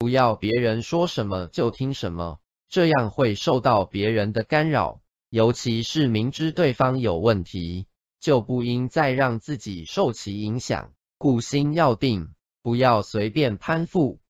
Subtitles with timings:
[0.00, 5.02] 不要别人说什么就听什么，这样会受到别人的干扰。
[5.28, 7.86] 尤其是明知对方有问题，
[8.18, 10.94] 就不应再让自己受其影响。
[11.18, 12.30] 故心要定，
[12.62, 14.20] 不要随便攀附。